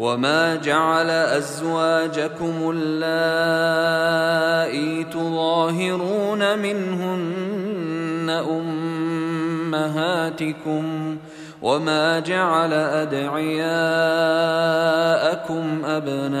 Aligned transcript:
وما 0.00 0.56
جعل 0.56 1.10
ازواجكم 1.10 2.72
اللائي 2.74 4.24
تظاهرون 5.04 6.58
منهن 6.58 8.30
امهاتكم 9.80 11.16
وما 11.62 12.18
جعل 12.20 12.72
ادعياءكم 12.72 13.60
ابناءكم 15.84 16.40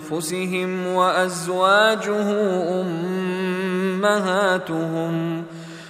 أنفسهم 0.00 0.86
وأزواجه 0.86 2.30
أمهاتهم 4.00 5.44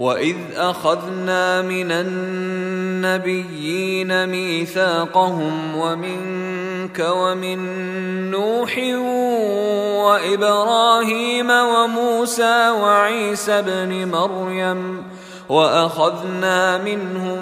واذ 0.00 0.36
اخذنا 0.56 1.62
من 1.62 1.92
النبيين 3.02 3.46
ميثاقهم 4.28 5.76
ومنك 5.76 7.06
ومن 7.10 7.60
نوح 8.30 8.78
وابراهيم 10.04 11.50
وموسى 11.50 12.70
وعيسى 12.70 13.52
ابن 13.52 14.08
مريم 14.08 15.02
واخذنا 15.48 16.78
منهم 16.78 17.38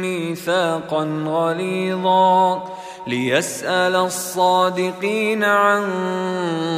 ميثاقا 0.00 1.04
غليظا 1.26 2.64
ليسال 3.06 3.96
الصادقين 3.96 5.44
عن 5.44 5.82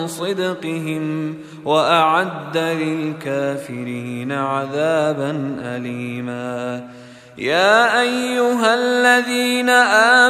صدقهم 0.08 1.34
وأعد 1.64 2.56
للكافرين 2.56 4.32
عذابا 4.32 5.56
أليما. 5.62 6.84
يا 7.38 8.00
أيها 8.00 8.74
الذين 8.74 9.70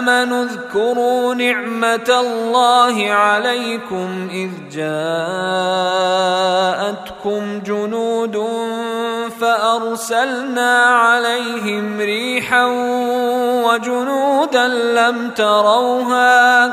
آمنوا 0.01 0.45
اذكروا 0.45 1.35
نعمة 1.35 2.21
الله 2.21 3.13
عليكم 3.13 4.29
إذ 4.31 4.51
جاءتكم 4.73 5.01
جنود 7.67 8.45
فأرسلنا 9.41 10.85
عليهم 10.85 12.01
ريحا 12.01 12.65
وجنودا 13.65 14.69
لم 14.69 15.31
تروها 15.31 16.67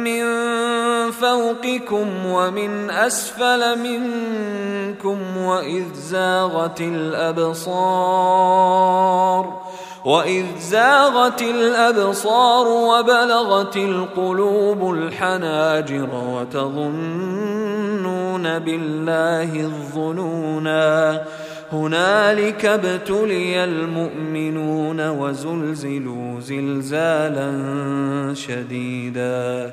من 0.04 0.24
فوقكم 1.10 2.26
ومن 2.26 2.90
أسفل 2.90 3.78
منكم 3.78 5.36
وإذ 5.36 5.84
زاغت 5.94 6.80
الأبصار. 6.80 7.84
واذ 10.04 10.44
زاغت 10.58 11.42
الابصار 11.42 12.66
وبلغت 12.68 13.76
القلوب 13.76 14.90
الحناجر 14.90 16.08
وتظنون 16.34 17.68
بالله 18.58 19.60
الظنونا 19.60 21.22
هنالك 21.72 22.64
ابتلي 22.64 23.64
المؤمنون 23.64 25.08
وزلزلوا 25.08 26.40
زلزالا 26.40 27.50
شديدا 28.34 29.72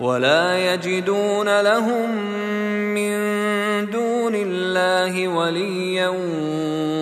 ولا 0.00 0.74
يجدون 0.74 1.60
لهم 1.60 2.10
من 2.94 3.20
دون 3.90 4.34
الله 4.34 5.28
وليا 5.28 6.08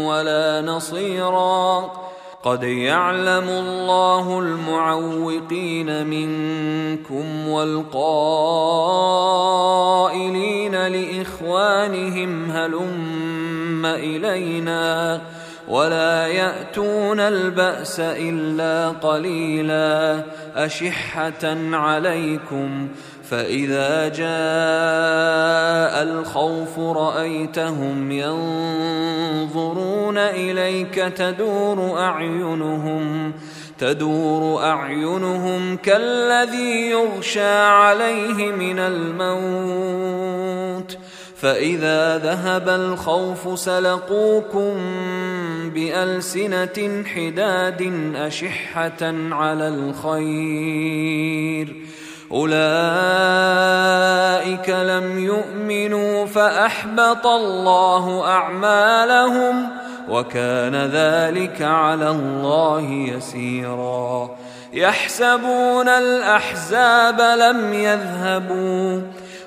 ولا 0.07 0.61
نصيرا. 0.61 1.93
قد 2.43 2.63
يعلم 2.63 3.49
الله 3.49 4.39
المعوقين 4.39 6.07
منكم 6.07 7.49
والقائلين 7.49 8.07
لإخوانهم 10.87 12.51
هلم 12.51 13.87
إلينا. 13.87 15.21
ولا 15.69 16.27
يأتون 16.27 17.21
البأس 17.21 18.01
إلا 18.01 18.89
قليلا 18.89 20.23
أشحة 20.57 21.57
عليكم 21.73 22.89
فإذا 23.31 24.09
جاء 24.09 26.03
الخوف 26.03 26.79
رأيتهم 26.79 28.13
ينظرون 28.13 30.19
إليك 30.19 30.95
تدور 30.95 31.99
أعينهم 31.99 33.33
تدور 33.79 34.63
أعينهم 34.63 35.77
كالذي 35.77 36.91
يغشى 36.91 37.59
عليه 37.61 38.53
من 38.53 38.79
الموت 38.79 40.99
فإذا 41.41 42.19
ذهب 42.19 42.69
الخوف 42.69 43.59
سلقوكم 43.59 44.77
بألسنة 45.79 47.05
حداد 47.15 47.83
أشحة 48.17 49.03
على 49.31 49.69
الخير. 49.69 51.77
أولئك 52.33 52.59
لم 54.71 55.25
يؤمنوا 55.25 56.27
فأحبط 56.27 57.27
الله 57.27 58.27
أعمالهم 58.27 59.69
وكان 60.09 60.75
ذلك 60.75 61.63
على 61.63 62.11
الله 62.11 62.91
يسيرا. 62.91 64.31
يحسبون 64.73 65.89
الأحزاب 65.89 67.21
لم 67.21 67.75
يذهبوا. 67.75 69.03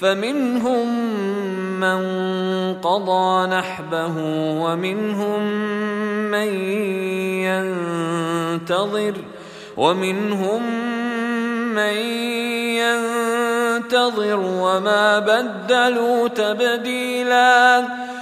فمنهم 0.00 0.88
من 1.80 2.00
قضى 2.74 3.46
نحبه 3.46 4.14
ومنهم 4.62 5.42
من 6.30 6.48
ينتظر 8.64 9.14
ومنهم 9.76 10.62
من 11.74 11.96
ينتظر 12.80 14.40
وما 14.40 15.18
بدلوا 15.18 16.28
تبديلا 16.28 17.84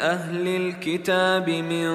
أهل 0.00 0.48
الكتاب 0.48 1.50
من 1.50 1.88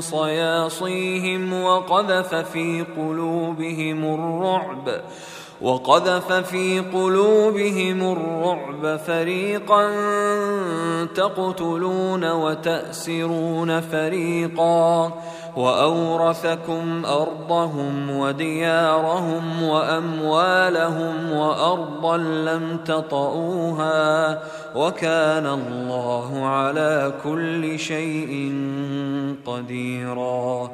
صياصيهم 0.00 1.62
وقذف 1.62 2.34
في 2.34 2.84
قلوبهم 2.96 4.14
الرعب 4.14 5.00
وقذف 5.60 6.32
في 6.32 6.80
قلوبهم 6.80 8.12
الرعب 8.12 8.96
فريقا 8.96 9.90
تقتلون 11.04 12.30
وتأسرون 12.30 13.80
فريقا. 13.80 15.12
وأورثكم 15.56 17.06
أرضهم 17.06 18.10
وديارهم 18.10 19.62
وأموالهم 19.62 21.32
وأرضا 21.32 22.16
لم 22.16 22.78
تطئوها 22.84 24.42
وكان 24.76 25.46
الله 25.46 26.46
على 26.46 27.12
كل 27.24 27.78
شيء 27.78 28.54
قديرا. 29.46 30.70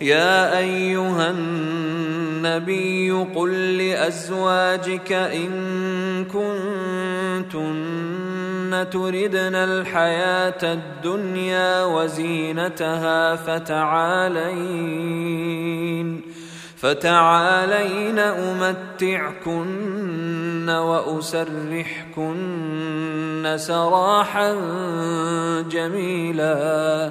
يا 0.00 0.58
أيها 0.58 1.30
النبي 1.30 3.10
قل 3.34 3.78
لأزواجك 3.78 5.12
إن 5.12 5.50
كنتن 6.24 8.17
تردن 8.92 9.54
الحياة 9.54 10.62
الدنيا 10.62 11.84
وزينتها 11.84 13.36
فتعالين 13.36 14.68
فتعالين 16.76 18.18
أمتعكن 18.18 19.68
وأسرحكن 20.70 22.28
سراحا 23.56 24.54
جميلا. 25.70 27.10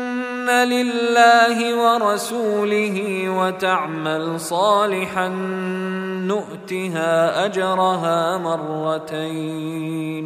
لله 0.65 1.57
ورسوله 1.83 2.97
وتعمل 3.29 4.39
صالحا 4.39 5.27
نؤتها 6.31 7.45
أجرها 7.45 8.37
مرتين 8.37 10.25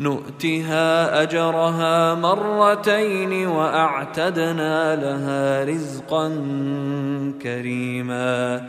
نؤتها 0.00 1.22
أجرها 1.22 2.14
مرتين 2.14 3.46
وأعتدنا 3.46 4.96
لها 4.96 5.64
رزقا 5.64 6.28
كريما. 7.42 8.68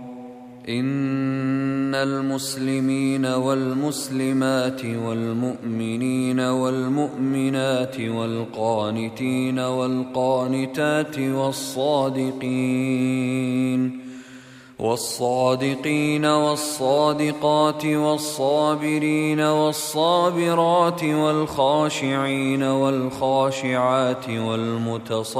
إن 0.71 1.95
المسلمين 1.95 3.25
والمسلمات 3.25 4.85
والمؤمنين 4.85 6.39
والمؤمنات 6.39 7.99
والقانتين 7.99 9.59
والقانتات 9.59 11.19
والصادقين 11.19 12.61
والصادقين 14.79 16.25
والصادقات 16.25 17.85
والصابرين 17.85 19.39
والصابرات 19.39 21.03
والخاشعين 21.03 22.63
والخاشعات 22.63 24.29
والمتصدقين 24.29 25.31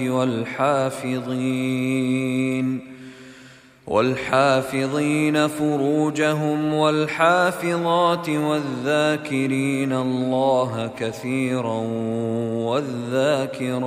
والحافظين 0.00 1.36
والحافظين 3.86 5.46
فروجهم 5.46 6.74
والحافظات 6.74 8.28
والذاكرين 8.28 9.92
الله 9.92 10.90
كثيرا 10.98 11.80
والذاكرات 12.66 13.86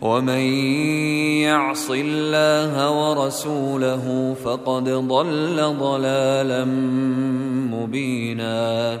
ومن 0.00 0.44
يعص 1.48 1.90
الله 1.90 2.90
ورسوله 2.90 4.34
فقد 4.44 4.84
ضل 4.88 5.76
ضلالا 5.78 6.64
مبينا 7.74 9.00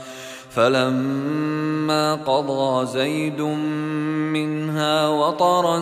فلما 0.55 2.15
قضى 2.15 2.85
زيد 2.85 3.41
منها 4.31 5.07
وطرا 5.07 5.79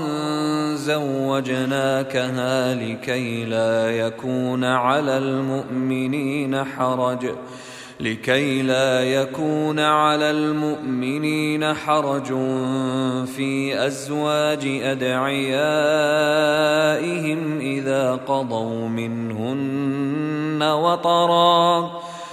زوجناكها 0.76 2.76
لكي 2.76 3.46
لا 3.46 3.92
يكون 3.92 4.64
على 4.64 5.18
المؤمنين 5.18 6.64
حرج 6.64 7.30
لكي 8.00 8.62
لا 8.62 9.04
يكون 9.04 9.80
على 9.80 10.32
المؤمنين 10.32 11.74
حرج 11.74 12.28
في 13.26 13.86
أزواج 13.88 14.68
أدعيائهم 14.84 15.60
إذا 17.60 18.20
قضوا 18.28 18.88
منهن 18.88 20.64
وطرا. 20.64 22.09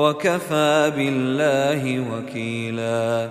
وكفى 0.00 0.92
بالله 0.96 1.82
وكيلا. 2.12 3.30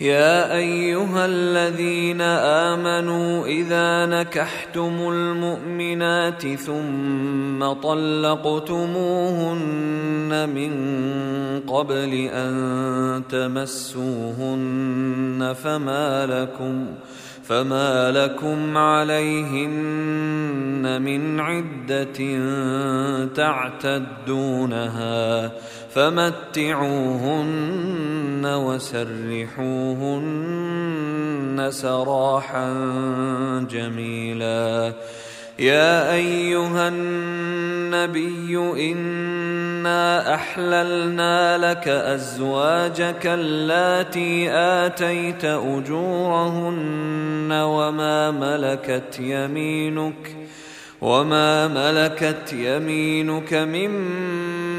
يا 0.00 0.56
أيها 0.56 1.26
الذين 1.26 2.20
آمنوا 2.20 3.46
إذا 3.46 4.06
نكحتم 4.06 4.94
المؤمنات 5.12 6.46
ثم 6.46 7.72
طلقتموهن 7.72 8.88
من 10.48 10.72
قبل 11.68 12.28
أن 12.32 13.22
تمسوهن 13.28 14.74
فما 15.64 16.26
لكم 16.26 16.86
فما 17.50 18.10
لكم 18.10 18.76
عليهن 18.78 19.82
من 21.02 21.40
عده 21.40 22.18
تعتدونها 23.34 25.12
فمتعوهن 25.90 27.16
وسرحوهن 28.46 29.98
سراحا 31.70 32.68
جميلا 33.70 34.92
يا 35.60 36.12
أيها 36.14 36.88
النبي 36.88 38.56
إنا 38.92 40.34
أحللنا 40.34 41.58
لك 41.58 41.88
أزواجك 41.88 43.26
اللاتي 43.26 44.50
آتيت 44.52 45.44
أجورهن 45.44 46.78
وما 47.52 48.30
ملكت 48.30 49.20
يمينك 49.20 50.36
وما 51.00 51.68
ملكت 51.68 52.52
يمينك 52.52 53.54
مما 53.54 54.69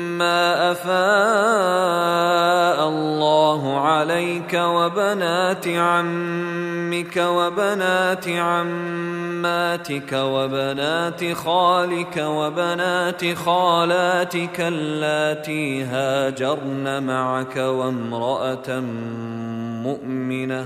أفاء 0.72 2.32
الله 2.90 3.80
عليك 3.80 4.54
وبنات 4.54 5.68
عمك 5.68 7.18
وبنات 7.18 8.28
عماتك 8.30 10.14
وبنات 10.14 11.34
خالك 11.34 12.18
وبنات 12.18 13.34
خالاتك 13.34 14.60
اللاتي 14.60 15.84
هاجرن 15.84 17.04
معك 17.04 17.58
وامرأة 17.58 18.80
مؤمنة 19.84 20.66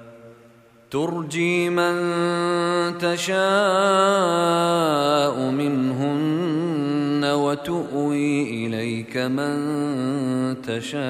ترجي 0.91 1.69
من 1.69 1.95
تشاء 2.97 3.35
منهن 5.51 7.23
وتؤوي 7.23 8.67
إليك 8.67 9.17
من 9.17 10.61
تشاء. 10.61 11.01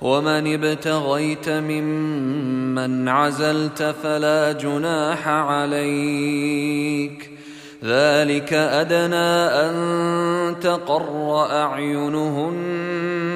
ومن 0.00 0.54
ابتغيت 0.54 1.48
ممن 1.48 3.08
عزلت 3.08 3.94
فلا 4.02 4.52
جناح 4.52 5.28
عليك. 5.28 7.30
ذلك 7.84 8.52
أدنى 8.52 9.32
أن 9.64 9.74
تقر 10.60 11.46
أعينهن 11.50 13.35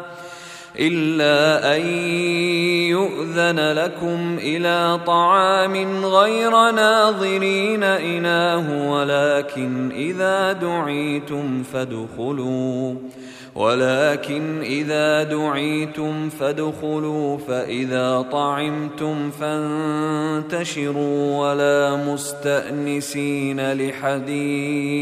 إلا 0.79 1.75
أن 1.75 1.81
يؤذن 2.89 3.59
لكم 3.71 4.37
إلى 4.41 4.99
طعام 5.07 6.05
غير 6.05 6.71
ناظرين 6.71 7.83
إناه 7.83 8.91
ولكن 8.91 9.91
إذا 9.91 10.51
دعيتم 10.53 11.63
فادخلوا 11.63 12.95
ولكن 13.55 14.61
إذا 14.61 15.23
دعيتم 15.23 16.29
فادخلوا 16.29 17.37
فإذا 17.37 18.25
طعمتم 18.31 19.31
فانتشروا 19.39 21.37
ولا 21.37 21.95
مستأنسين 21.95 23.73
لحديث. 23.73 25.01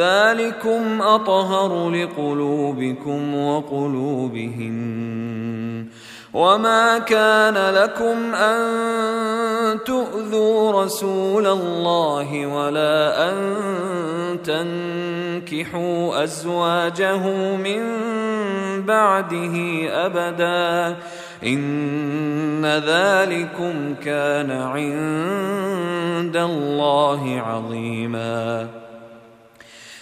ذلكم 0.00 1.02
أطهر 1.02 1.90
لقلوبكم 1.90 3.34
وقلوبهن 3.34 4.80
وما 6.34 6.98
كان 6.98 7.74
لكم 7.74 8.34
أن 8.34 9.78
تؤذوا 9.84 10.82
رسول 10.82 11.46
الله 11.46 12.46
ولا 12.46 13.28
أن 13.28 13.36
تنكحوا 14.44 16.24
أزواجه 16.24 17.28
من 17.56 17.82
بعده 18.86 19.56
أبدا 20.06 20.96
إن 21.46 22.66
ذلكم 22.66 23.94
كان 24.04 24.50
عند 24.50 26.36
الله 26.36 27.42
عظيما 27.46 28.79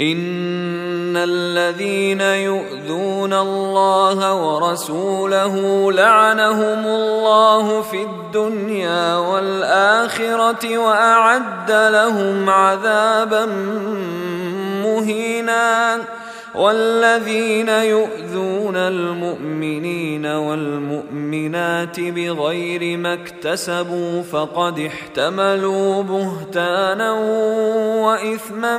ان 0.00 1.16
الذين 1.16 2.20
يؤذون 2.20 3.32
الله 3.32 4.34
ورسوله 4.34 5.92
لعنهم 5.92 6.86
الله 6.86 7.82
في 7.82 8.02
الدنيا 8.02 9.16
والاخره 9.16 10.78
واعد 10.78 11.70
لهم 11.70 12.50
عذابا 12.50 13.46
مهينا 14.84 15.98
والذين 16.54 17.68
يؤذون 17.68 18.76
المؤمنين 18.76 20.26
والمؤمنات 20.26 22.00
بغير 22.00 22.98
ما 22.98 23.14
اكتسبوا 23.14 24.22
فقد 24.22 24.78
احتملوا 24.78 26.02
بهتانا 26.02 27.12
واثما 28.02 28.78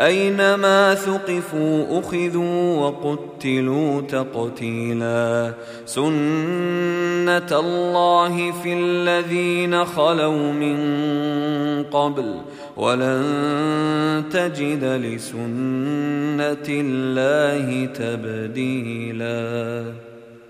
أينما 0.00 0.94
ثقفوا 0.94 1.98
أخذوا 1.98 2.76
وقتلوا 2.76 4.00
تقتيلا. 4.00 5.54
سنة 5.86 7.60
الله 7.60 8.52
في 8.62 8.72
الذين 8.72 9.84
خلوا 9.84 10.52
من 10.52 10.78
قبل 11.84 12.34
ولن 12.76 14.24
تجد 14.32 14.84
لسنة 14.84 16.68
الله 16.68 17.84
تبديلاً. 17.84 19.84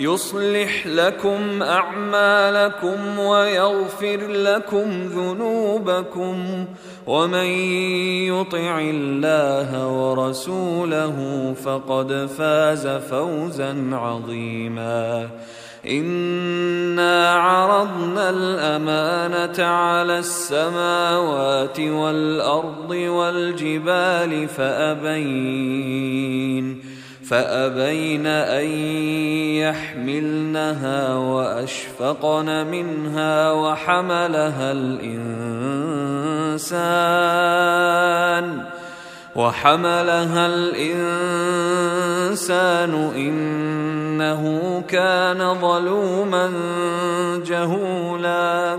يصلح 0.00 0.86
لكم 0.86 1.62
أعمالكم 1.62 3.18
ويغفر 3.18 4.26
لكم 4.26 5.02
ذنوبكم 5.02 6.64
ومن 7.06 7.46
يطع 8.26 8.78
الله 8.78 9.88
ورسوله 9.88 11.16
فقد 11.64 12.28
فاز 12.38 12.86
فوزا 12.86 13.90
عظيما. 13.92 15.28
إنا 15.88 17.32
عرضنا 17.34 18.30
الأمانة 18.30 19.64
على 19.64 20.18
السماوات 20.18 21.80
والأرض 21.80 22.90
والجبال 22.90 24.48
فأبين 24.48 26.25
فأبين 27.28 28.26
أن 28.26 28.66
يحملنها 29.58 31.14
وأشفقن 31.14 32.66
منها 32.66 33.52
وحملها 33.52 34.72
الإنسان 34.72 35.16
وحملها 39.36 40.46
الإنسان 40.46 41.24
إنه 43.16 44.82
كان 44.88 45.54
ظلوما 45.54 46.52
جهولا 47.46 48.78